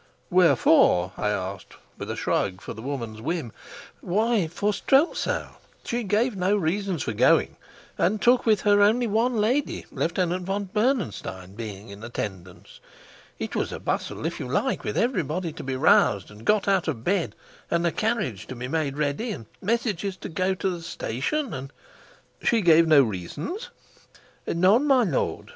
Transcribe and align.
"Where 0.29 0.55
for?" 0.55 1.11
I 1.15 1.29
asked, 1.29 1.75
with 1.99 2.09
a 2.09 2.15
shrug 2.15 2.59
for 2.59 2.73
the 2.73 2.81
woman's 2.81 3.21
whim. 3.21 3.51
"Why, 3.99 4.47
for 4.47 4.73
Strelsau. 4.73 5.49
She 5.85 6.01
gave 6.01 6.35
no 6.35 6.55
reasons 6.57 7.03
for 7.03 7.13
going, 7.13 7.55
and 7.99 8.19
took 8.19 8.43
with 8.43 8.61
her 8.61 8.81
only 8.81 9.05
one 9.05 9.39
lady, 9.39 9.85
Lieutenant 9.91 10.47
von 10.47 10.63
Bernenstein 10.73 11.53
being 11.53 11.89
in 11.89 12.03
attendance. 12.03 12.79
It 13.37 13.55
was 13.55 13.71
a 13.71 13.79
bustle, 13.79 14.25
if 14.25 14.39
you 14.39 14.47
like, 14.47 14.83
with 14.83 14.97
everybody 14.97 15.53
to 15.53 15.63
be 15.63 15.75
roused 15.75 16.31
and 16.31 16.45
got 16.45 16.67
out 16.67 16.87
of 16.87 17.03
bed, 17.03 17.35
and 17.69 17.85
a 17.85 17.91
carriage 17.91 18.47
to 18.47 18.55
be 18.55 18.67
made 18.67 18.97
ready, 18.97 19.29
and 19.31 19.45
messages 19.61 20.17
to 20.17 20.29
go 20.29 20.55
to 20.55 20.69
the 20.71 20.81
station, 20.81 21.53
and" 21.53 21.71
"She 22.43 22.61
gave 22.61 22.87
no 22.87 23.03
reasons?" 23.03 23.69
"None, 24.47 24.87
my 24.87 25.03
lord. 25.03 25.49